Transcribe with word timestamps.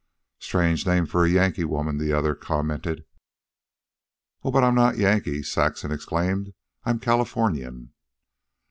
"Strange 0.39 0.87
name 0.87 1.05
for 1.05 1.25
a 1.25 1.29
Yankee 1.29 1.63
woman," 1.63 1.99
the 1.99 2.11
other 2.11 2.33
commented. 2.33 3.05
"Oh, 4.41 4.49
but 4.49 4.63
I'm 4.63 4.73
not 4.73 4.97
Yankee," 4.97 5.43
Saxon 5.43 5.91
exclaimed. 5.91 6.55
"I'm 6.83 6.97
Californian." 6.97 7.93